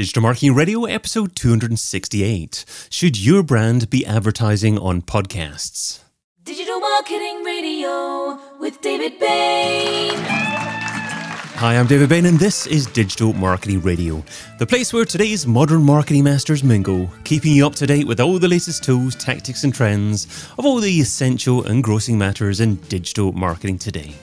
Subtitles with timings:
[0.00, 2.64] Digital Marketing Radio, episode 268.
[2.88, 6.00] Should your brand be advertising on podcasts?
[6.42, 10.14] Digital Marketing Radio with David Bain.
[10.16, 14.24] Hi, I'm David Bain, and this is Digital Marketing Radio,
[14.58, 18.38] the place where today's modern marketing masters mingle, keeping you up to date with all
[18.38, 20.24] the latest tools, tactics, and trends
[20.56, 24.14] of all the essential and grossing matters in digital marketing today.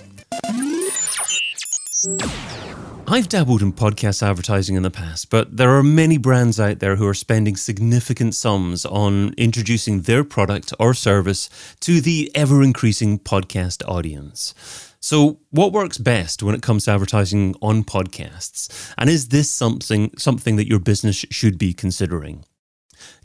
[3.10, 6.98] I've dabbled in podcast advertising in the past, but there are many brands out there
[6.98, 13.18] who are spending significant sums on introducing their product or service to the ever increasing
[13.18, 14.54] podcast audience.
[15.00, 18.94] So, what works best when it comes to advertising on podcasts?
[18.98, 22.44] And is this something something that your business should be considering?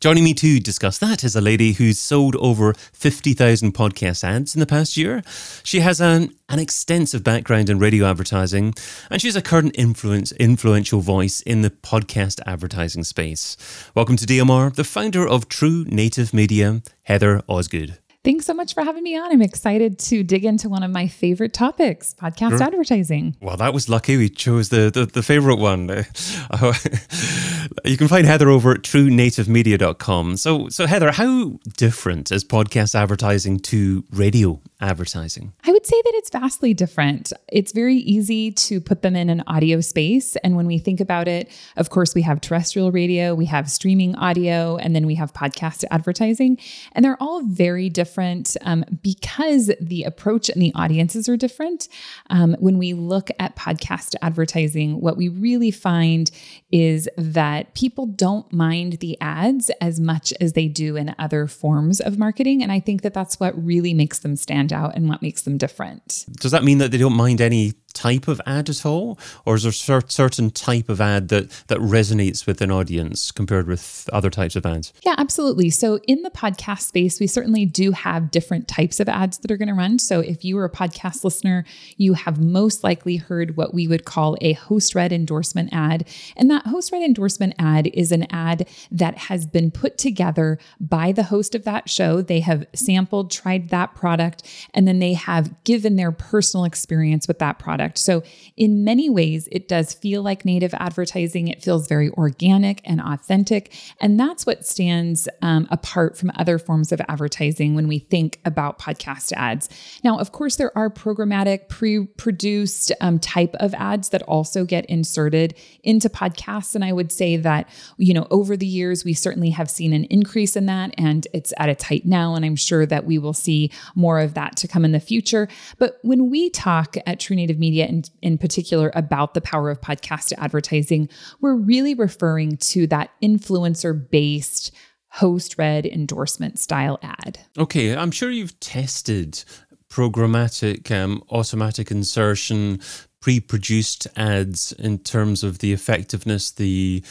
[0.00, 4.60] Joining me to discuss that is a lady who's sold over 50,000 podcast ads in
[4.60, 5.22] the past year.
[5.62, 8.74] She has an, an extensive background in radio advertising,
[9.10, 13.56] and she's a current influence, influential voice in the podcast advertising space.
[13.94, 17.98] Welcome to DMR, the founder of True Native Media, Heather Osgood.
[18.24, 19.32] Thanks so much for having me on.
[19.32, 23.36] I'm excited to dig into one of my favorite topics, podcast advertising.
[23.40, 24.16] Well, that was lucky.
[24.16, 25.88] We chose the the, the favorite one.
[27.84, 30.36] you can find Heather over at truenativemedia.com.
[30.36, 35.52] So, so Heather, how different is podcast advertising to radio advertising?
[35.64, 37.32] I would say that it's vastly different.
[37.48, 40.36] It's very easy to put them in an audio space.
[40.44, 44.14] And when we think about it, of course, we have terrestrial radio, we have streaming
[44.14, 46.58] audio, and then we have podcast advertising.
[46.92, 51.88] And they're all very different different um, because the approach and the audiences are different.
[52.28, 56.30] Um, when we look at podcast advertising, what we really find
[56.70, 62.00] is that people don't mind the ads as much as they do in other forms
[62.00, 62.62] of marketing.
[62.62, 65.56] And I think that that's what really makes them stand out and what makes them
[65.56, 66.26] different.
[66.38, 69.62] Does that mean that they don't mind any type of ad at all, or is
[69.86, 74.30] there a certain type of ad that that resonates with an audience compared with other
[74.30, 74.92] types of ads?
[75.04, 75.70] Yeah, absolutely.
[75.70, 79.56] So in the podcast space, we certainly do have different types of ads that are
[79.56, 79.98] going to run.
[79.98, 81.64] So if you are a podcast listener,
[81.96, 86.50] you have most likely heard what we would call a host read endorsement ad, and
[86.50, 91.24] that host read endorsement ad is an ad that has been put together by the
[91.24, 92.22] host of that show.
[92.22, 94.42] They have sampled, tried that product,
[94.74, 97.98] and then they have given their personal experience with that product product.
[97.98, 98.22] So,
[98.56, 101.48] in many ways, it does feel like native advertising.
[101.48, 103.74] It feels very organic and authentic.
[104.00, 108.78] And that's what stands um, apart from other forms of advertising when we think about
[108.78, 109.68] podcast ads.
[110.04, 114.84] Now, of course, there are programmatic, pre produced um, type of ads that also get
[114.86, 116.74] inserted into podcasts.
[116.74, 120.04] And I would say that, you know, over the years, we certainly have seen an
[120.04, 122.34] increase in that and it's at its height now.
[122.34, 125.48] And I'm sure that we will see more of that to come in the future.
[125.78, 129.70] But when we talk at True Native Media, media in, in particular about the power
[129.70, 131.08] of podcast advertising,
[131.40, 134.72] we're really referring to that influencer based
[135.08, 137.38] host read endorsement style ad.
[137.58, 139.42] Okay, I'm sure you've tested
[139.90, 142.80] programmatic um, automatic insertion
[143.20, 147.02] pre-produced ads in terms of the effectiveness the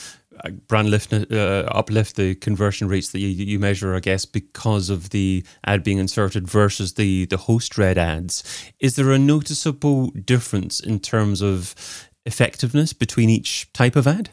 [0.67, 5.09] brand lift uh, uplift the conversion rates that you, you measure, I guess, because of
[5.09, 8.43] the ad being inserted versus the the host read ads.
[8.79, 11.75] Is there a noticeable difference in terms of
[12.25, 14.31] effectiveness between each type of ad?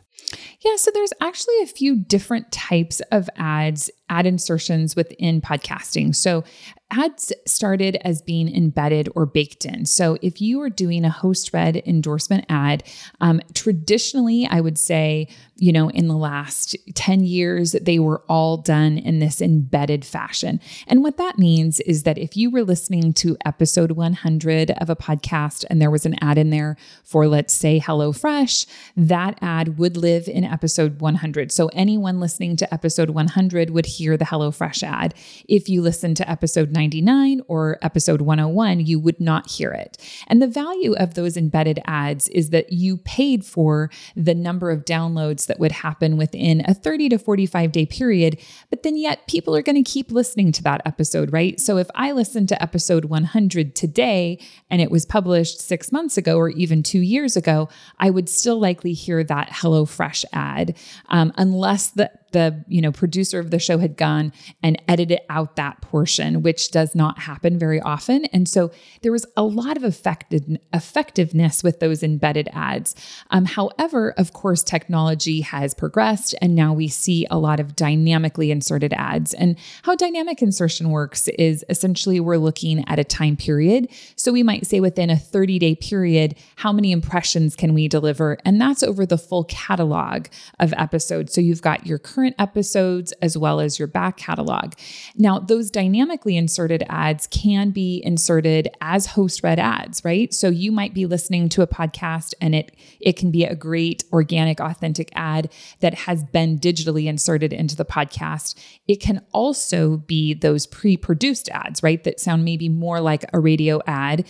[0.61, 6.15] Yeah, so there's actually a few different types of ads, ad insertions within podcasting.
[6.15, 6.45] So
[6.91, 9.85] ads started as being embedded or baked in.
[9.85, 12.83] So if you are doing a host read endorsement ad,
[13.21, 18.57] um, traditionally, I would say, you know, in the last 10 years, they were all
[18.57, 20.61] done in this embedded fashion.
[20.87, 24.97] And what that means is that if you were listening to episode 100 of a
[24.97, 29.97] podcast and there was an ad in there for, let's say, HelloFresh, that ad would
[29.97, 31.53] live in episode 100.
[31.53, 35.14] So anyone listening to episode 100 would hear the HelloFresh ad.
[35.48, 39.98] If you listen to episode 99 or episode 101, you would not hear it.
[40.28, 44.84] And the value of those embedded ads is that you paid for the number of
[44.84, 48.41] downloads that would happen within a 30 to 45 day period,
[48.71, 51.59] but then yet people are going to keep listening to that episode, right?
[51.60, 54.39] So if I listen to episode 100 today
[54.71, 57.68] and it was published six months ago or even two years ago,
[57.98, 60.77] I would still likely hear that HelloFresh ad
[61.09, 64.33] um, unless the the you know producer of the show had gone
[64.63, 68.25] and edited out that portion which does not happen very often.
[68.27, 68.71] And so
[69.03, 70.42] there was a lot of effective,
[70.72, 72.95] effectiveness with those embedded ads.
[73.30, 78.51] Um, however of course technology has progressed and now we see a lot of dynamically
[78.51, 79.34] inserted ads.
[79.34, 83.89] And how dynamic insertion works is essentially we're looking at a time period.
[84.16, 88.39] So we might say within a 30 day period how many impressions can we deliver?
[88.45, 90.27] And that's over the full catalog
[90.59, 91.33] of episodes.
[91.33, 94.72] So you've got your current episodes as well as your back catalog.
[95.16, 100.32] Now, those dynamically inserted ads can be inserted as host read ads, right?
[100.32, 104.04] So you might be listening to a podcast and it it can be a great
[104.12, 108.59] organic authentic ad that has been digitally inserted into the podcast.
[108.86, 112.03] It can also be those pre-produced ads, right?
[112.04, 114.26] That sound maybe more like a radio ad.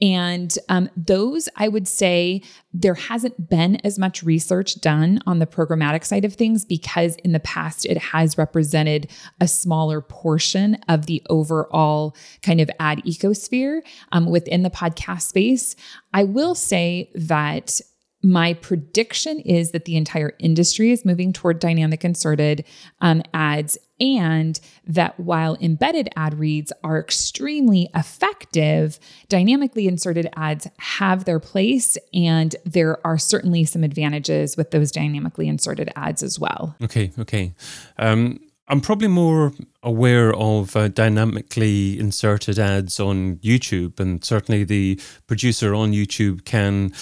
[0.00, 2.42] And um, those, I would say,
[2.72, 7.31] there hasn't been as much research done on the programmatic side of things because in
[7.32, 13.80] the past it has represented a smaller portion of the overall kind of ad ecosphere
[14.12, 15.76] um, within the podcast space.
[16.12, 17.80] I will say that
[18.22, 22.64] my prediction is that the entire industry is moving toward dynamic inserted
[23.00, 31.24] um, ads and that while embedded ad reads are extremely effective, dynamically inserted ads have
[31.24, 36.74] their place, and there are certainly some advantages with those dynamically inserted ads as well.
[36.82, 37.54] Okay, okay.
[37.96, 39.52] Um, I'm probably more
[39.82, 46.92] aware of uh, dynamically inserted ads on YouTube, and certainly the producer on YouTube can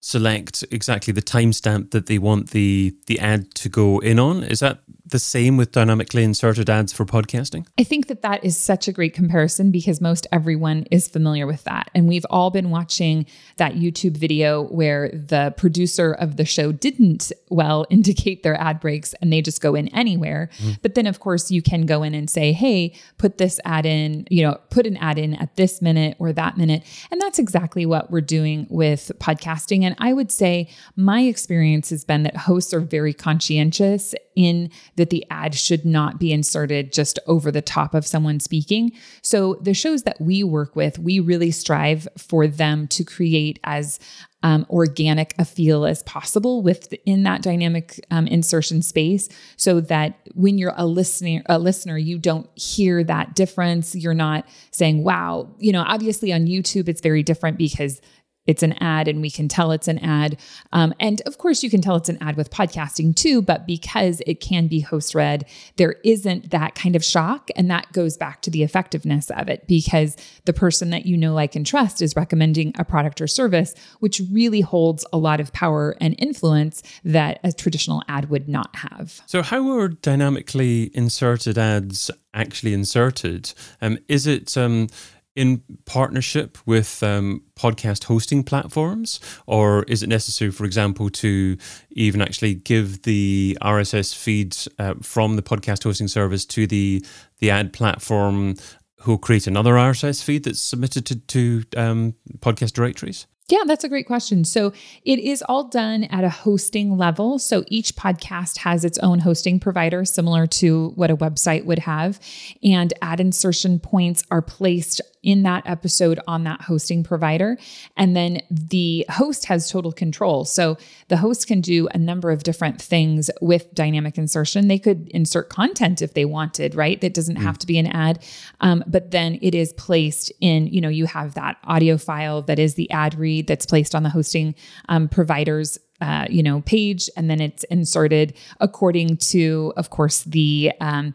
[0.00, 4.42] select exactly the timestamp that they want the the ad to go in on.
[4.42, 4.80] Is that
[5.12, 7.66] the same with dynamically inserted ads for podcasting?
[7.78, 11.62] I think that that is such a great comparison because most everyone is familiar with
[11.64, 11.90] that.
[11.94, 13.26] And we've all been watching
[13.58, 19.14] that YouTube video where the producer of the show didn't well indicate their ad breaks
[19.20, 20.50] and they just go in anywhere.
[20.58, 20.78] Mm.
[20.82, 24.26] But then, of course, you can go in and say, hey, put this ad in,
[24.30, 26.82] you know, put an ad in at this minute or that minute.
[27.10, 29.84] And that's exactly what we're doing with podcasting.
[29.84, 34.70] And I would say my experience has been that hosts are very conscientious in
[35.02, 38.92] that the ad should not be inserted just over the top of someone speaking.
[39.20, 43.98] So the shows that we work with, we really strive for them to create as
[44.44, 50.56] um, organic a feel as possible within that dynamic um, insertion space, so that when
[50.56, 53.96] you're a listener, a listener, you don't hear that difference.
[53.96, 55.82] You're not saying, "Wow," you know.
[55.82, 58.00] Obviously, on YouTube, it's very different because
[58.46, 60.38] it's an ad and we can tell it's an ad.
[60.72, 64.20] Um, and of course, you can tell it's an ad with podcasting too, but because
[64.26, 65.44] it can be host read,
[65.76, 67.50] there isn't that kind of shock.
[67.56, 71.34] And that goes back to the effectiveness of it because the person that you know,
[71.34, 75.52] like, and trust is recommending a product or service, which really holds a lot of
[75.52, 79.20] power and influence that a traditional ad would not have.
[79.26, 83.52] So, how are dynamically inserted ads actually inserted?
[83.80, 84.88] Um, is it um,
[85.34, 91.56] in partnership with um, podcast hosting platforms, or is it necessary, for example, to
[91.90, 97.04] even actually give the RSS feeds uh, from the podcast hosting service to the
[97.38, 98.54] the ad platform,
[99.00, 103.26] who will create another RSS feed that's submitted to to um, podcast directories?
[103.48, 104.44] Yeah, that's a great question.
[104.44, 104.72] So
[105.04, 107.38] it is all done at a hosting level.
[107.38, 112.20] So each podcast has its own hosting provider, similar to what a website would have.
[112.62, 117.56] And ad insertion points are placed in that episode on that hosting provider.
[117.96, 120.44] And then the host has total control.
[120.44, 120.76] So
[121.08, 124.68] the host can do a number of different things with dynamic insertion.
[124.68, 127.00] They could insert content if they wanted, right?
[127.00, 127.42] That doesn't mm.
[127.42, 128.22] have to be an ad.
[128.60, 132.58] Um, but then it is placed in, you know, you have that audio file that
[132.58, 134.54] is the ad read that's placed on the hosting
[134.88, 140.72] um, provider's uh, you know page and then it's inserted according to of course the
[140.80, 141.14] um,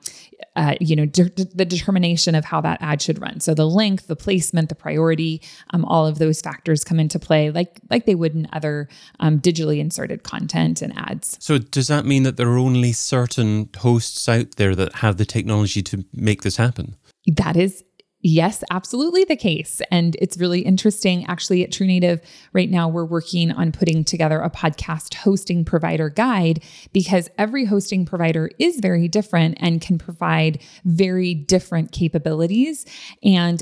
[0.58, 3.40] uh, you know de- the determination of how that ad should run.
[3.40, 7.52] So the length the placement the priority um, all of those factors come into play
[7.52, 11.38] like like they would in other um, digitally inserted content and ads.
[11.40, 15.26] So does that mean that there are only certain hosts out there that have the
[15.26, 16.96] technology to make this happen?
[17.28, 17.84] That is
[18.22, 19.80] Yes, absolutely the case.
[19.92, 21.26] And it's really interesting.
[21.28, 22.20] Actually, at True Native,
[22.52, 28.06] right now, we're working on putting together a podcast hosting provider guide because every hosting
[28.06, 32.86] provider is very different and can provide very different capabilities.
[33.24, 33.62] And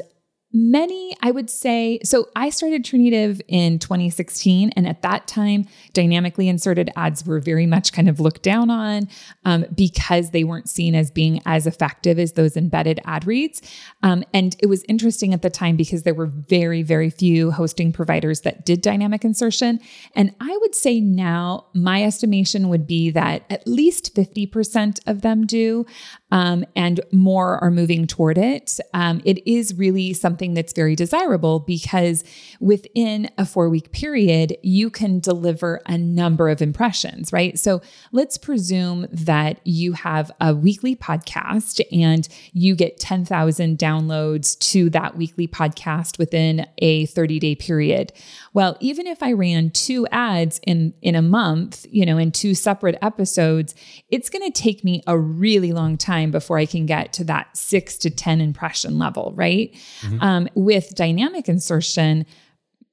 [0.55, 4.71] many, I would say, so I started True Native in 2016.
[4.77, 9.09] And at that time, dynamically inserted ads were very much kind of looked down on
[9.43, 13.61] um, because they weren't seen as being as effective as those embedded ad reads.
[14.01, 17.91] Um, and it was interesting at the time because there were very, very few hosting
[17.91, 19.81] providers that did dynamic insertion.
[20.15, 25.45] And I would say now, my estimation would be that at least 50% of them
[25.45, 25.85] do,
[26.31, 28.79] um, and more are moving toward it.
[28.93, 32.23] Um, it is really something that's very desirable because
[32.59, 37.57] within a four week period, you can deliver a number of impressions, right?
[37.57, 44.89] So let's presume that you have a weekly podcast and you get 10,000 downloads to
[44.91, 48.13] that weekly podcast within a 30 day period.
[48.53, 52.53] Well, even if I ran two ads in, in a month, you know, in two
[52.53, 53.75] separate episodes,
[54.09, 57.55] it's going to take me a really long time before I can get to that
[57.55, 59.73] six to 10 impression level, right?
[60.01, 60.23] Mm-hmm.
[60.25, 62.25] Um, with dynamic insertion,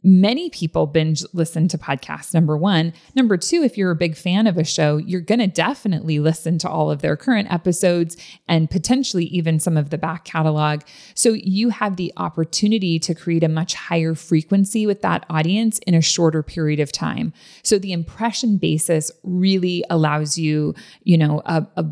[0.03, 2.93] many people binge listen to podcasts number one.
[3.15, 6.59] Number two if you're a big fan of a show you're going to definitely listen
[6.59, 10.83] to all of their current episodes and potentially even some of the back catalog.
[11.15, 15.95] So you have the opportunity to create a much higher frequency with that audience in
[15.95, 17.33] a shorter period of time.
[17.63, 20.75] So the impression basis really allows you
[21.05, 21.87] you know a, a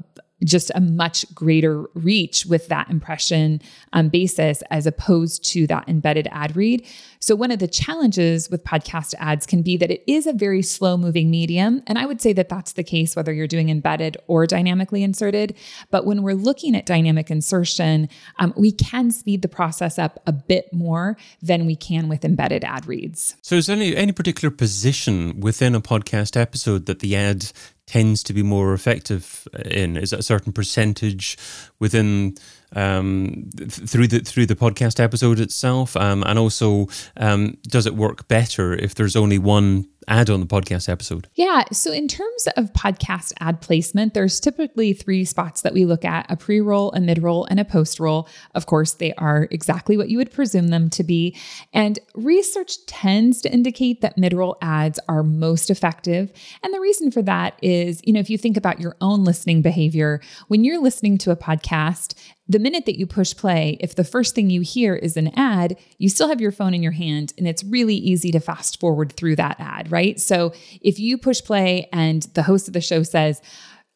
[0.44, 3.60] just a much greater reach with that impression
[3.92, 6.86] um, basis as opposed to that embedded ad read.
[7.22, 10.62] So, one of the challenges with podcast ads can be that it is a very
[10.62, 11.82] slow moving medium.
[11.86, 15.54] And I would say that that's the case whether you're doing embedded or dynamically inserted.
[15.90, 20.32] But when we're looking at dynamic insertion, um, we can speed the process up a
[20.32, 23.36] bit more than we can with embedded ad reads.
[23.42, 27.52] So, is there any, any particular position within a podcast episode that the ad
[27.90, 29.96] tends to be more effective in?
[29.96, 31.36] Is it a certain percentage
[31.80, 32.36] within
[32.76, 37.96] um, th- through the through the podcast episode itself, um, and also um, does it
[37.96, 41.28] work better if there's only one ad on the podcast episode?
[41.34, 41.64] Yeah.
[41.72, 46.26] So, in terms of podcast ad placement, there's typically three spots that we look at
[46.30, 48.28] a pre roll, a mid roll, and a post roll.
[48.54, 51.36] Of course, they are exactly what you would presume them to be.
[51.72, 56.32] And research tends to indicate that mid roll ads are most effective.
[56.62, 59.62] And the reason for that is, you know, if you think about your own listening
[59.62, 62.14] behavior, when you're listening to a podcast,
[62.50, 65.78] the minute that you push play, if the first thing you hear is an ad,
[65.98, 69.12] you still have your phone in your hand and it's really easy to fast forward
[69.12, 70.20] through that ad, right?
[70.20, 73.40] So if you push play and the host of the show says,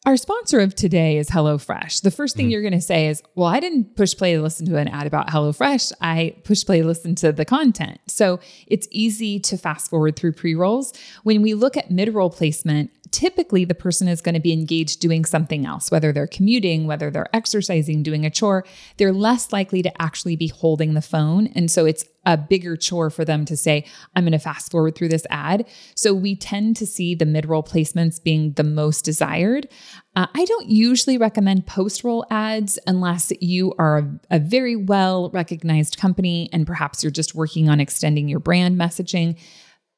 [0.05, 2.03] our sponsor of today is HelloFresh.
[2.03, 2.51] The first thing mm.
[2.51, 5.07] you're going to say is, Well, I didn't push play to listen to an ad
[5.07, 5.93] about HelloFresh.
[5.99, 7.99] I push play to listen to the content.
[8.07, 10.93] So it's easy to fast forward through pre rolls.
[11.23, 14.99] When we look at mid roll placement, typically the person is going to be engaged
[14.99, 18.65] doing something else, whether they're commuting, whether they're exercising, doing a chore.
[18.97, 21.47] They're less likely to actually be holding the phone.
[21.55, 23.85] And so it's a bigger chore for them to say,
[24.17, 25.65] I'm going to fast forward through this ad.
[25.95, 29.69] So we tend to see the mid roll placements being the most desired.
[30.17, 35.29] Uh, I don't usually recommend post roll ads unless you are a, a very well
[35.29, 39.37] recognized company and perhaps you're just working on extending your brand messaging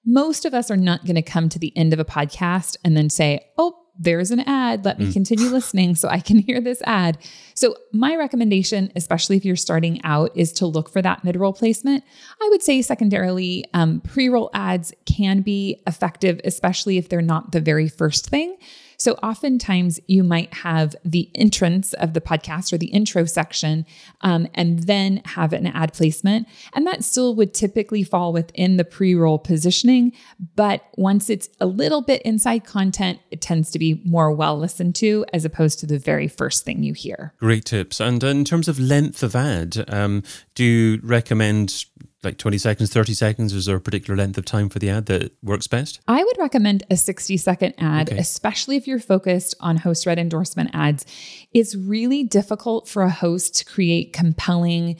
[0.07, 2.95] most of us are not going to come to the end of a podcast and
[2.95, 4.85] then say, oh, there's an ad.
[4.85, 5.13] Let me mm.
[5.13, 7.17] continue listening so I can hear this ad.
[7.55, 11.51] So, my recommendation, especially if you're starting out, is to look for that mid roll
[11.51, 12.03] placement.
[12.41, 17.51] I would say, secondarily, um, pre roll ads can be effective, especially if they're not
[17.51, 18.55] the very first thing.
[18.97, 23.85] So oftentimes you might have the entrance of the podcast or the intro section,
[24.21, 26.47] um, and then have an ad placement.
[26.73, 30.13] And that still would typically fall within the pre roll positioning.
[30.55, 34.95] But once it's a little bit inside content, it tends to be more well listened
[34.95, 37.33] to as opposed to the very first thing you hear.
[37.37, 37.99] Great tips.
[37.99, 40.23] And in terms of length of ad, um,
[40.55, 41.85] do you recommend
[42.27, 43.53] like 20 seconds, 30 seconds?
[43.53, 46.01] Is there a particular length of time for the ad that works best?
[46.07, 48.19] I would recommend a 60 second ad, okay.
[48.19, 51.05] especially if you're focused on host read endorsement ads.
[51.53, 54.97] It's really difficult for a host to create compelling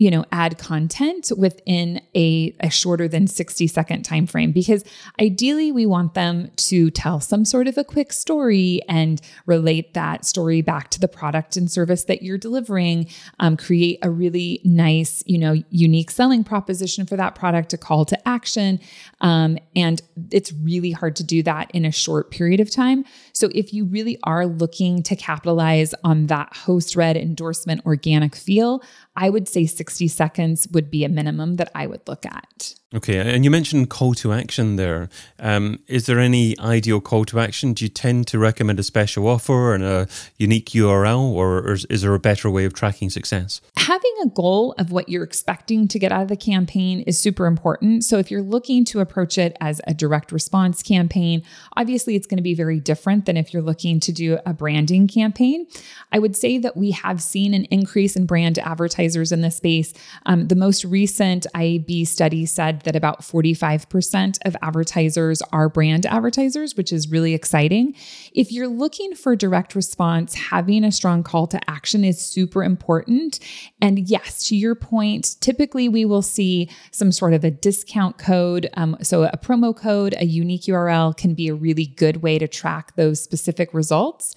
[0.00, 4.82] you know add content within a, a shorter than 60 second time frame because
[5.20, 10.24] ideally we want them to tell some sort of a quick story and relate that
[10.24, 13.06] story back to the product and service that you're delivering
[13.40, 18.06] um, create a really nice you know unique selling proposition for that product a call
[18.06, 18.80] to action
[19.20, 23.04] um, and it's really hard to do that in a short period of time
[23.40, 28.82] so if you really are looking to capitalize on that host read endorsement organic feel
[29.16, 32.74] I would say 60 seconds would be a minimum that I would look at.
[32.92, 35.08] Okay, and you mentioned call to action there.
[35.38, 37.72] Um, is there any ideal call to action?
[37.72, 42.14] Do you tend to recommend a special offer and a unique URL, or is there
[42.14, 43.60] a better way of tracking success?
[43.76, 47.46] Having a goal of what you're expecting to get out of the campaign is super
[47.46, 48.02] important.
[48.02, 51.44] So, if you're looking to approach it as a direct response campaign,
[51.76, 55.06] obviously it's going to be very different than if you're looking to do a branding
[55.06, 55.68] campaign.
[56.10, 59.94] I would say that we have seen an increase in brand advertisers in this space.
[60.26, 62.46] Um, the most recent IAB study
[62.84, 67.94] that about 45% of advertisers are brand advertisers, which is really exciting.
[68.32, 73.40] If you're looking for direct response, having a strong call to action is super important.
[73.80, 78.68] And yes, to your point, typically we will see some sort of a discount code.
[78.74, 82.48] Um, so a promo code, a unique URL can be a really good way to
[82.48, 84.34] track those specific results.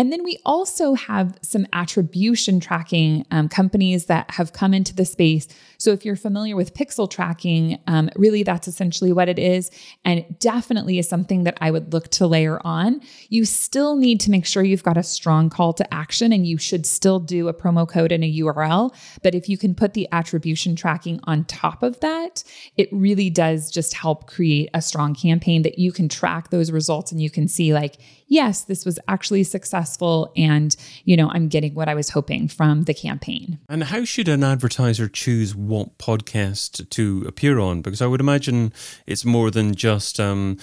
[0.00, 5.04] And then we also have some attribution tracking um, companies that have come into the
[5.04, 5.46] space.
[5.76, 9.70] So if you're familiar with pixel tracking, um, really that's essentially what it is.
[10.06, 13.02] And it definitely is something that I would look to layer on.
[13.28, 16.56] You still need to make sure you've got a strong call to action and you
[16.56, 18.94] should still do a promo code and a URL.
[19.22, 22.42] But if you can put the attribution tracking on top of that,
[22.78, 27.12] it really does just help create a strong campaign that you can track those results
[27.12, 27.98] and you can see, like,
[28.30, 32.84] yes, this was actually successful and, you know, I'm getting what I was hoping from
[32.84, 33.58] the campaign.
[33.68, 37.82] And how should an advertiser choose what podcast to appear on?
[37.82, 38.72] Because I would imagine
[39.06, 40.56] it's more than just um,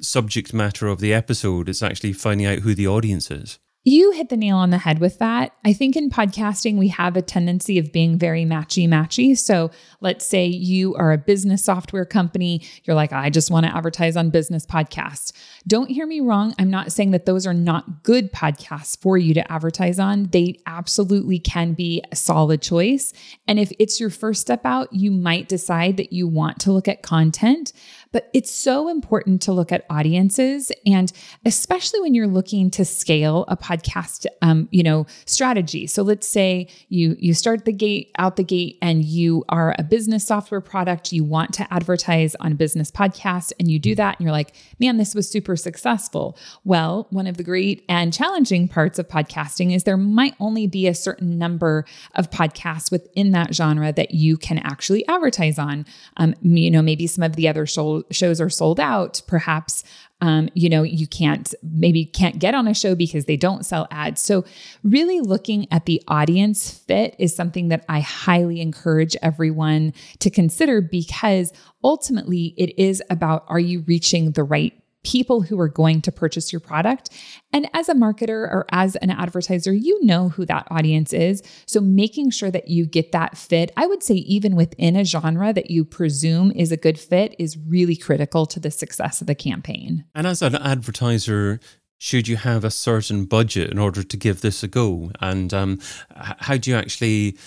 [0.00, 3.58] subject matter of the episode, it's actually finding out who the audience is.
[3.86, 5.52] You hit the nail on the head with that.
[5.62, 9.36] I think in podcasting, we have a tendency of being very matchy matchy.
[9.36, 12.62] So let's say you are a business software company.
[12.84, 15.32] You're like, I just want to advertise on business podcasts.
[15.66, 16.54] Don't hear me wrong.
[16.58, 20.30] I'm not saying that those are not good podcasts for you to advertise on.
[20.32, 23.12] They absolutely can be a solid choice.
[23.46, 26.88] And if it's your first step out, you might decide that you want to look
[26.88, 27.74] at content.
[28.14, 31.12] But it's so important to look at audiences, and
[31.44, 35.88] especially when you're looking to scale a podcast, um, you know, strategy.
[35.88, 39.82] So let's say you you start the gate out the gate, and you are a
[39.82, 41.12] business software product.
[41.12, 44.54] You want to advertise on a business podcast, and you do that, and you're like,
[44.78, 46.38] man, this was super successful.
[46.62, 50.86] Well, one of the great and challenging parts of podcasting is there might only be
[50.86, 55.84] a certain number of podcasts within that genre that you can actually advertise on.
[56.16, 57.66] Um, you know, maybe some of the other
[58.10, 59.84] shows are sold out, perhaps
[60.20, 63.86] um, you know you can't maybe can't get on a show because they don't sell
[63.90, 64.22] ads.
[64.22, 64.44] So
[64.82, 70.80] really looking at the audience fit is something that I highly encourage everyone to consider
[70.80, 74.72] because ultimately it is about are you reaching the right
[75.04, 77.10] people who are going to purchase your product.
[77.52, 81.42] And as a marketer or as an advertiser, you know who that audience is.
[81.66, 85.52] So making sure that you get that fit, I would say, even within a genre
[85.52, 89.34] that you presume is a good fit, is really critical to the success of the
[89.34, 90.04] campaign.
[90.14, 91.60] And as an advertiser,
[91.98, 95.10] should you have a certain budget in order to give this a go?
[95.20, 95.80] And um,
[96.14, 97.38] how do you actually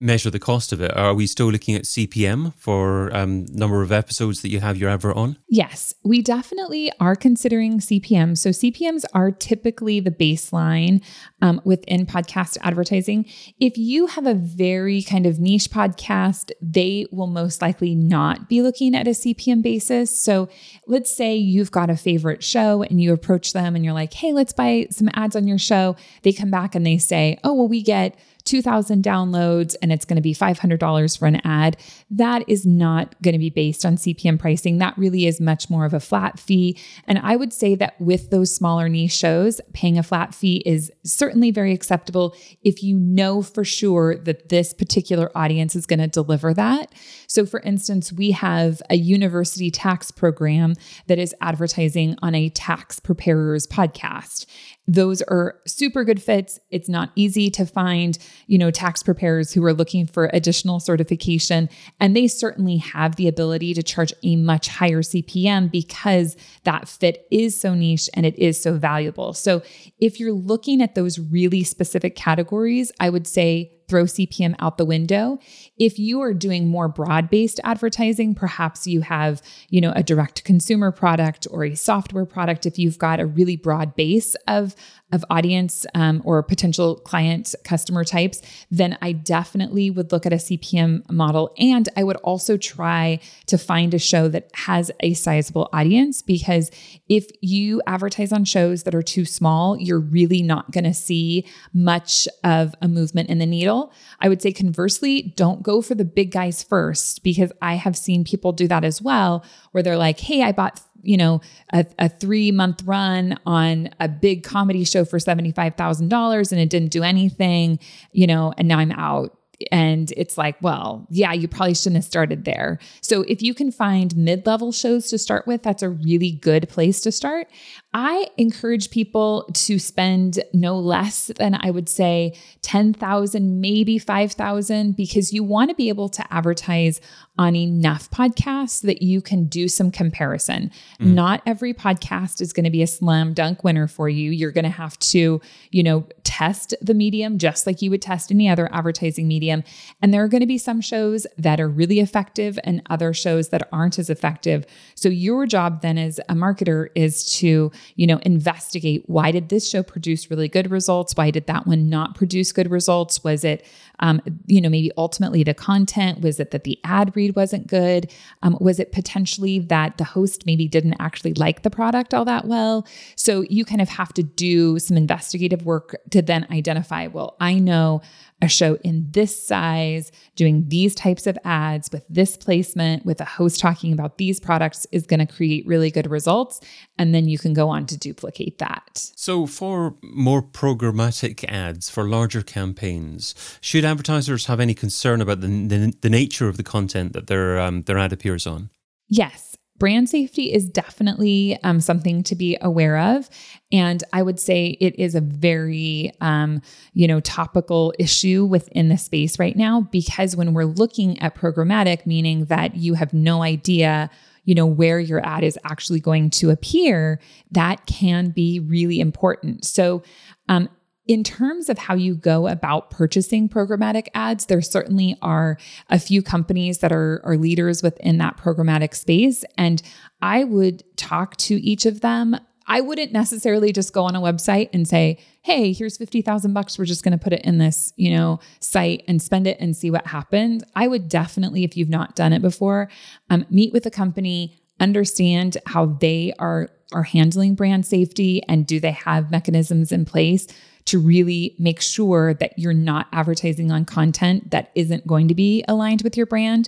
[0.00, 0.96] measure the cost of it?
[0.96, 4.90] Are we still looking at CPM for um, number of episodes that you have your
[4.90, 5.38] advert on?
[5.48, 8.38] Yes, we definitely are considering CPM.
[8.38, 11.02] So CPMs are typically the baseline
[11.42, 13.26] um, within podcast advertising.
[13.58, 18.62] If you have a very kind of niche podcast, they will most likely not be
[18.62, 20.22] looking at a CPM basis.
[20.22, 20.48] So
[20.86, 24.32] let's say you've got a favorite show and you approach them and you're like, hey,
[24.32, 25.96] let's buy some ads on your show.
[26.22, 28.16] They come back and they say, oh, well, we get
[28.48, 31.76] 2,000 downloads and it's going to be $500 for an ad,
[32.10, 34.78] that is not going to be based on CPM pricing.
[34.78, 36.78] That really is much more of a flat fee.
[37.04, 40.90] And I would say that with those smaller niche shows, paying a flat fee is
[41.04, 46.08] certainly very acceptable if you know for sure that this particular audience is going to
[46.08, 46.92] deliver that.
[47.26, 50.74] So, for instance, we have a university tax program
[51.06, 54.46] that is advertising on a tax preparer's podcast.
[54.90, 56.58] Those are super good fits.
[56.70, 61.68] It's not easy to find, you know, tax preparers who are looking for additional certification.
[62.00, 67.26] And they certainly have the ability to charge a much higher CPM because that fit
[67.30, 69.34] is so niche and it is so valuable.
[69.34, 69.62] So
[70.00, 74.84] if you're looking at those really specific categories, I would say throw CPM out the
[74.84, 75.38] window.
[75.78, 80.92] If you are doing more broad-based advertising, perhaps you have, you know, a direct consumer
[80.92, 84.76] product or a software product if you've got a really broad base of
[85.12, 90.36] of audience um, or potential client customer types, then I definitely would look at a
[90.36, 91.54] CPM model.
[91.58, 96.70] And I would also try to find a show that has a sizable audience because
[97.08, 101.46] if you advertise on shows that are too small, you're really not going to see
[101.72, 103.92] much of a movement in the needle.
[104.20, 108.24] I would say conversely, don't go for the big guys first because I have seen
[108.24, 111.40] people do that as well, where they're like, hey, I bought you know,
[111.72, 116.90] a, a three month run on a big comedy show for $75,000 and it didn't
[116.90, 117.78] do anything,
[118.12, 119.34] you know, and now I'm out.
[119.72, 122.78] And it's like, well, yeah, you probably shouldn't have started there.
[123.00, 126.68] So if you can find mid level shows to start with, that's a really good
[126.68, 127.48] place to start.
[127.94, 135.32] I encourage people to spend no less than I would say 10,000, maybe 5,000 because
[135.32, 137.00] you want to be able to advertise
[137.38, 140.70] on enough podcasts that you can do some comparison.
[141.00, 141.14] Mm.
[141.14, 144.32] Not every podcast is going to be a slam dunk winner for you.
[144.32, 148.30] You're going to have to, you know, test the medium just like you would test
[148.30, 149.62] any other advertising medium.
[150.02, 153.48] And there are going to be some shows that are really effective and other shows
[153.48, 154.66] that aren't as effective.
[154.94, 159.68] So your job then as a marketer is to you know, investigate why did this
[159.68, 161.14] show produce really good results?
[161.14, 163.22] Why did that one not produce good results?
[163.24, 163.64] Was it,
[164.00, 166.20] um, you know, maybe ultimately the content?
[166.20, 168.10] Was it that the ad read wasn't good?
[168.42, 172.46] Um, was it potentially that the host maybe didn't actually like the product all that
[172.46, 172.86] well?
[173.16, 177.54] So you kind of have to do some investigative work to then identify, well, I
[177.54, 178.02] know
[178.40, 183.24] a show in this size, doing these types of ads with this placement, with a
[183.24, 186.60] host talking about these products is going to create really good results.
[186.98, 189.10] And then you can go on to duplicate that.
[189.16, 195.46] So, for more programmatic ads, for larger campaigns, should advertisers have any concern about the,
[195.46, 198.70] the, the nature of the content that their, um, their ad appears on?
[199.08, 203.28] Yes brand safety is definitely um, something to be aware of
[203.72, 206.60] and i would say it is a very um,
[206.92, 212.06] you know topical issue within the space right now because when we're looking at programmatic
[212.06, 214.10] meaning that you have no idea
[214.48, 219.64] you know where your ad is actually going to appear that can be really important
[219.64, 220.02] so
[220.48, 220.68] um,
[221.08, 225.56] in terms of how you go about purchasing programmatic ads, there certainly are
[225.88, 229.42] a few companies that are, are leaders within that programmatic space.
[229.56, 229.82] And
[230.20, 232.36] I would talk to each of them.
[232.68, 236.78] I wouldn't necessarily just go on a website and say, "Hey, here's 50,000 bucks.
[236.78, 239.76] We're just going to put it in this, you know, site and spend it and
[239.76, 242.88] see what happens." I would definitely if you've not done it before,
[243.30, 248.80] um, meet with a company, understand how they are are handling brand safety and do
[248.80, 250.46] they have mechanisms in place
[250.86, 255.62] to really make sure that you're not advertising on content that isn't going to be
[255.68, 256.66] aligned with your brand.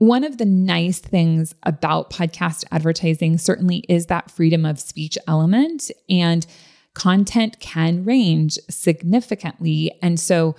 [0.00, 5.90] One of the nice things about podcast advertising certainly is that freedom of speech element,
[6.08, 6.46] and
[6.94, 9.92] content can range significantly.
[10.00, 10.56] And so,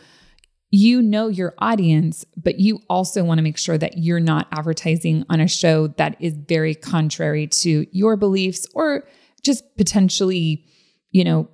[0.69, 5.25] you know your audience, but you also want to make sure that you're not advertising
[5.27, 9.07] on a show that is very contrary to your beliefs or
[9.41, 10.63] just potentially,
[11.09, 11.49] you know,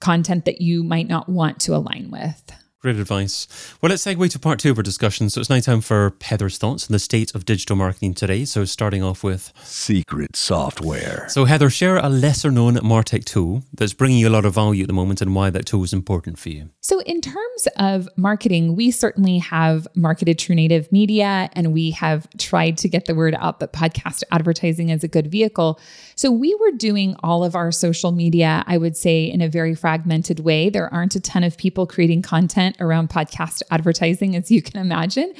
[0.00, 2.52] content that you might not want to align with.
[2.82, 3.46] Great advice.
[3.82, 5.28] Well, let's segue to part two of our discussion.
[5.28, 8.46] So it's now time for Heather's thoughts on the state of digital marketing today.
[8.46, 11.28] So starting off with secret software.
[11.28, 14.84] So Heather, share a lesser known Martech tool that's bringing you a lot of value
[14.84, 16.70] at the moment and why that tool is important for you.
[16.80, 22.28] So in terms of marketing, we certainly have marketed True Native Media and we have
[22.38, 25.78] tried to get the word out that podcast advertising is a good vehicle.
[26.14, 29.74] So we were doing all of our social media, I would say, in a very
[29.74, 30.70] fragmented way.
[30.70, 35.32] There aren't a ton of people creating content around podcast advertising, as you can imagine.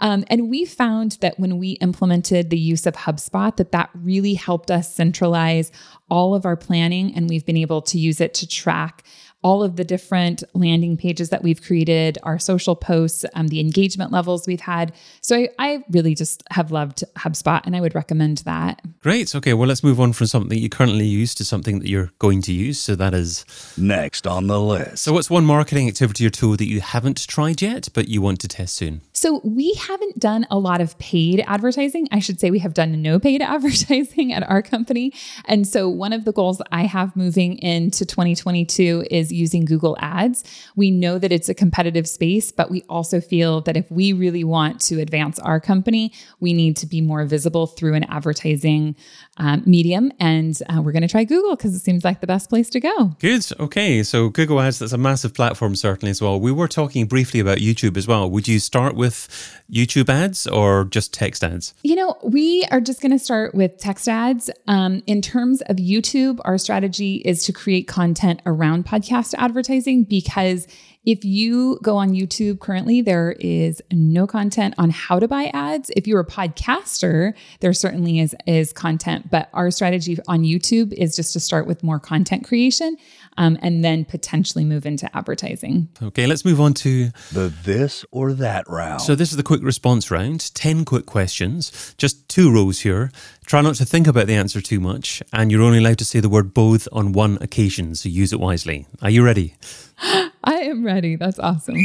[0.00, 4.34] Um, and we found that when we implemented the use of HubSpot, that that really
[4.34, 5.70] helped us centralize
[6.10, 9.04] all of our planning, and we've been able to use it to track
[9.42, 14.10] all of the different landing pages that we've created, our social posts, um, the engagement
[14.10, 14.92] levels we've had.
[15.20, 18.82] So I, I, really just have loved HubSpot and I would recommend that.
[19.00, 19.34] Great.
[19.34, 19.54] Okay.
[19.54, 22.52] Well, let's move on from something you currently use to something that you're going to
[22.52, 22.78] use.
[22.80, 23.44] So that is
[23.76, 25.04] next on the list.
[25.04, 28.40] So, what's one marketing activity or tool that you haven't tried yet, but you want
[28.40, 29.02] to test soon?
[29.18, 32.06] So, we haven't done a lot of paid advertising.
[32.12, 35.12] I should say we have done no paid advertising at our company.
[35.46, 40.44] And so, one of the goals I have moving into 2022 is using Google Ads.
[40.76, 44.44] We know that it's a competitive space, but we also feel that if we really
[44.44, 48.94] want to advance our company, we need to be more visible through an advertising
[49.38, 50.12] um, medium.
[50.20, 52.80] And uh, we're going to try Google because it seems like the best place to
[52.80, 53.16] go.
[53.18, 53.46] Good.
[53.58, 54.02] Okay.
[54.02, 56.38] So Google Ads, that's a massive platform, certainly as well.
[56.38, 58.30] We were talking briefly about YouTube as well.
[58.30, 59.28] Would you start with
[59.70, 61.74] YouTube ads or just text ads?
[61.82, 64.50] You know, we are just going to start with text ads.
[64.66, 70.66] Um, in terms of YouTube, our strategy is to create content around podcast advertising because
[71.04, 75.90] if you go on YouTube currently, there is no content on how to buy ads.
[75.96, 81.16] If you're a podcaster, there certainly is, is content, but our strategy on YouTube is
[81.16, 82.96] just to start with more content creation
[83.38, 85.88] um, and then potentially move into advertising.
[86.02, 89.00] Okay, let's move on to The this or that round.
[89.00, 90.54] So this is the quick response round.
[90.54, 91.94] 10 quick questions.
[91.96, 93.10] Just two rows here.
[93.46, 96.20] Try not to think about the answer too much and you're only allowed to say
[96.20, 98.86] the word both on one occasion, so use it wisely.
[99.00, 99.54] Are you ready?
[100.44, 101.16] I am ready.
[101.16, 101.76] That's awesome.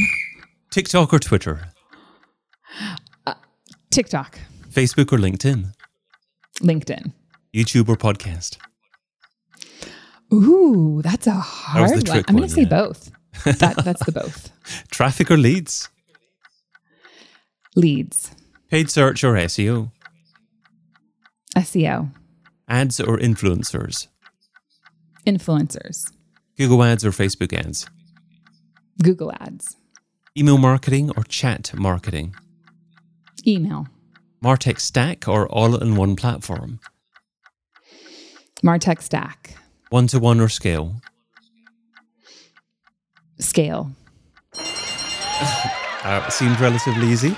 [0.71, 1.69] TikTok or Twitter?
[3.25, 3.33] Uh,
[3.91, 5.73] TikTok, Facebook or LinkedIn?
[6.61, 7.13] LinkedIn.
[7.53, 8.57] YouTube or podcast?
[10.33, 12.23] Ooh, that's a hard the one.
[12.27, 12.67] I'm going to say yeah.
[12.69, 13.11] both.
[13.45, 14.51] That, that's the both.
[14.91, 15.89] Traffic or leads?
[17.75, 18.31] Leads,
[18.69, 19.91] Paid search or SEO?
[21.57, 22.11] SEO,
[22.67, 24.07] Ads or influencers?
[25.27, 26.11] influencers,
[26.57, 27.87] Google ads or Facebook ads?
[29.01, 29.77] Google ads,
[30.37, 32.35] Email marketing or chat marketing?
[33.47, 33.87] email,
[34.43, 36.79] Martech stack or all in one platform?
[38.63, 39.55] Martech stack,
[39.89, 40.95] One to one or scale?
[43.39, 43.91] scale.
[46.05, 47.33] Uh, seemed relatively easy.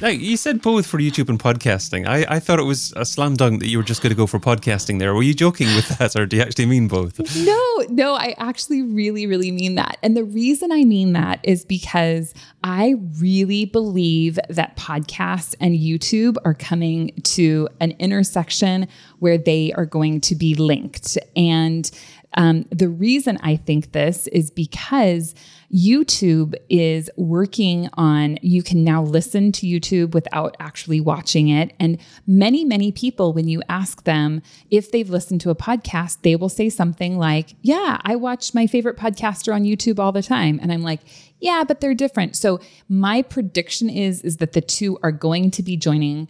[0.00, 2.06] Now, you said both for YouTube and podcasting.
[2.06, 4.28] I, I thought it was a slam dunk that you were just going to go
[4.28, 5.12] for podcasting there.
[5.12, 7.18] Were you joking with that, or do you actually mean both?
[7.36, 9.98] No, no, I actually really, really mean that.
[10.00, 12.32] And the reason I mean that is because
[12.62, 18.86] I really believe that podcasts and YouTube are coming to an intersection
[19.18, 21.18] where they are going to be linked.
[21.34, 21.90] And
[22.34, 25.34] um, the reason I think this is because
[25.74, 31.74] YouTube is working on, you can now listen to YouTube without actually watching it.
[31.80, 36.36] And many, many people, when you ask them if they've listened to a podcast, they
[36.36, 40.58] will say something like, Yeah, I watch my favorite podcaster on YouTube all the time.
[40.62, 41.00] And I'm like,
[41.40, 42.36] yeah, but they're different.
[42.36, 46.28] So my prediction is is that the two are going to be joining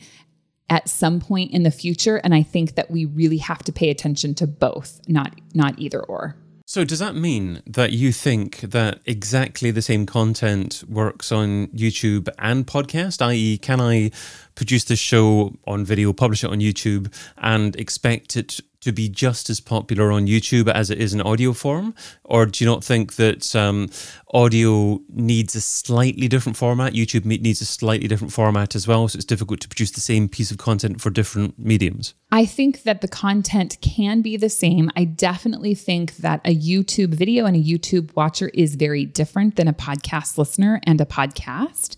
[0.70, 3.90] at some point in the future and I think that we really have to pay
[3.90, 6.36] attention to both, not not either or.
[6.68, 12.28] So, does that mean that you think that exactly the same content works on YouTube
[12.38, 13.22] and podcast?
[13.22, 14.10] I.e., can I
[14.54, 19.50] produce this show on video, publish it on YouTube, and expect it to be just
[19.50, 21.94] as popular on YouTube as it is in audio form?
[22.24, 23.88] Or do you not think that um,
[24.32, 26.92] audio needs a slightly different format?
[26.92, 30.28] YouTube needs a slightly different format as well, so it's difficult to produce the same
[30.28, 32.14] piece of content for different mediums.
[32.30, 34.90] I think that the content can be the same.
[34.94, 39.66] I definitely think that a YouTube video and a YouTube watcher is very different than
[39.66, 41.96] a podcast listener and a podcast.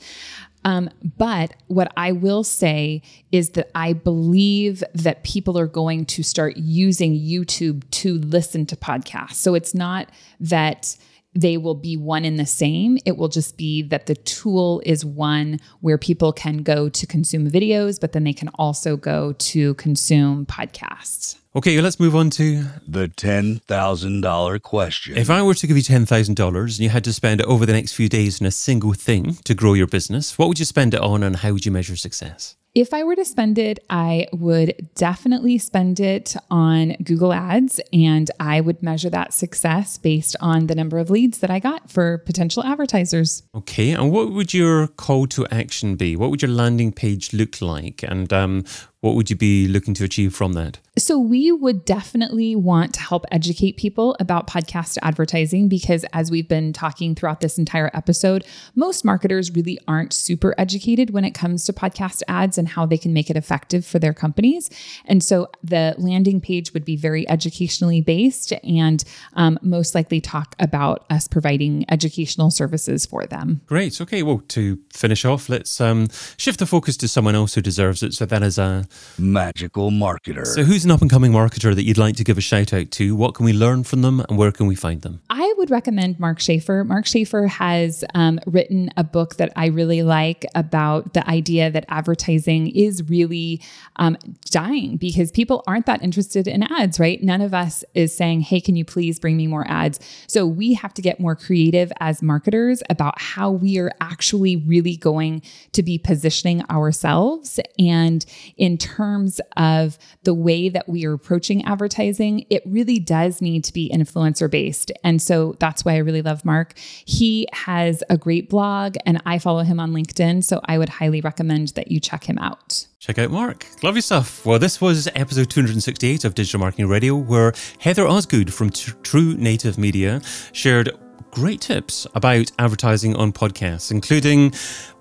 [0.64, 6.23] Um, but what I will say is that I believe that people are going to
[6.23, 9.35] start using YouTube to listen to podcasts.
[9.35, 10.96] So it's not that
[11.35, 12.99] they will be one and the same.
[13.05, 17.49] It will just be that the tool is one where people can go to consume
[17.49, 21.39] videos, but then they can also go to consume podcasts.
[21.53, 25.17] Okay, let's move on to the $10,000 question.
[25.17, 27.73] If I were to give you $10,000 and you had to spend it over the
[27.73, 30.95] next few days on a single thing to grow your business, what would you spend
[30.95, 32.55] it on and how would you measure success?
[32.73, 38.31] If I were to spend it, I would definitely spend it on Google Ads and
[38.39, 42.19] I would measure that success based on the number of leads that I got for
[42.19, 43.43] potential advertisers.
[43.57, 46.15] Okay, and what would your call to action be?
[46.15, 48.05] What would your landing page look like?
[48.05, 48.65] And um,
[49.01, 50.79] what would you be looking to achieve from that?
[50.98, 56.48] So, we would definitely want to help educate people about podcast advertising because, as we've
[56.48, 61.64] been talking throughout this entire episode, most marketers really aren't super educated when it comes
[61.64, 64.68] to podcast ads and how they can make it effective for their companies.
[65.05, 70.57] And so, the landing page would be very educationally based and um, most likely talk
[70.59, 73.61] about us providing educational services for them.
[73.66, 74.00] Great.
[74.00, 78.03] Okay, well, to finish off, let's um, shift the focus to someone else who deserves
[78.03, 78.12] it.
[78.12, 78.88] So, that is a.
[79.18, 80.46] Magical marketer.
[80.46, 82.90] So, who's an up and coming marketer that you'd like to give a shout out
[82.93, 83.14] to?
[83.14, 85.21] What can we learn from them and where can we find them?
[85.29, 86.85] I would recommend Mark Schaefer.
[86.85, 91.85] Mark Schaefer has um, written a book that I really like about the idea that
[91.88, 93.61] advertising is really
[93.97, 94.16] um,
[94.47, 97.23] dying because people aren't that interested in ads, right?
[97.23, 100.01] None of us is saying, hey, can you please bring me more ads?
[100.27, 104.97] So we have to get more creative as marketers about how we are actually really
[104.97, 107.61] going to be positioning ourselves.
[107.79, 108.25] And
[108.57, 113.73] in terms of the way that we are approaching advertising, it really does need to
[113.73, 114.93] be influencer based.
[115.05, 116.75] And so that's why I really love Mark.
[116.79, 120.45] He has a great blog and I follow him on LinkedIn.
[120.45, 122.87] So I would highly recommend that you check him out.
[122.99, 123.67] Check out Mark.
[123.83, 124.45] Love your stuff.
[124.45, 129.79] Well, this was episode 268 of Digital Marketing Radio, where Heather Osgood from True Native
[129.79, 130.21] Media
[130.53, 130.91] shared
[131.31, 134.53] great tips about advertising on podcasts, including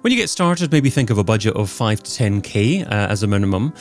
[0.01, 3.23] when you get started, maybe think of a budget of 5 to 10K uh, as
[3.23, 3.73] a minimum.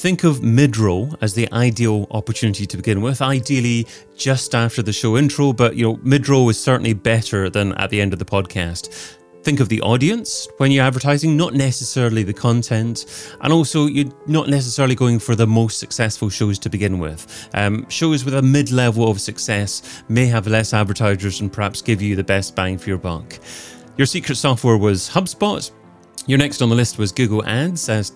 [0.00, 3.86] Think of mid roll as the ideal opportunity to begin with, ideally
[4.16, 7.90] just after the show intro, but you know, mid roll is certainly better than at
[7.90, 9.18] the end of the podcast.
[9.42, 13.34] Think of the audience when you're advertising, not necessarily the content.
[13.42, 17.50] And also, you're not necessarily going for the most successful shows to begin with.
[17.52, 22.00] Um, shows with a mid level of success may have less advertisers and perhaps give
[22.00, 23.38] you the best bang for your buck.
[23.98, 25.70] Your secret software was HubSpot.
[26.26, 28.12] Your next on the list was Google Ads, as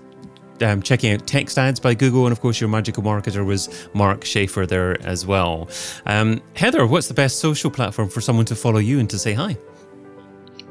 [0.63, 4.25] um, checking out text ads by Google, and of course, your magical marketer was Mark
[4.25, 5.69] Schaefer there as well.
[6.07, 9.35] Um, Heather, what's the best social platform for someone to follow you and to say
[9.35, 9.57] hi?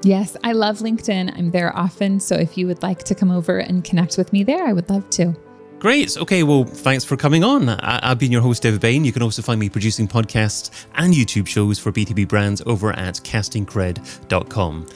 [0.03, 1.37] Yes, I love LinkedIn.
[1.37, 2.19] I'm there often.
[2.19, 4.89] So if you would like to come over and connect with me there, I would
[4.89, 5.33] love to.
[5.79, 6.17] Great.
[6.17, 6.43] Okay.
[6.43, 7.67] Well, thanks for coming on.
[7.69, 9.03] I- have been your host, David Bain.
[9.03, 13.15] You can also find me producing podcasts and YouTube shows for B2B brands over at
[13.15, 14.87] castingcred.com.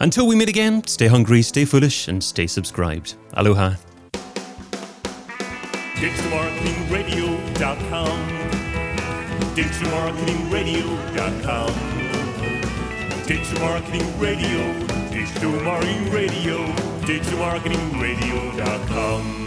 [0.00, 3.14] Until we meet again, stay hungry, stay foolish, and stay subscribed.
[3.34, 3.74] Aloha.
[5.96, 8.18] DigitalMarketingRadio.com.
[9.54, 11.72] DigitalMarketingRadio.com.
[13.26, 14.74] Digital Marketing Radio,
[15.10, 16.58] Digital Marketing Radio,
[17.06, 19.45] DigitalMarketingRadio.com.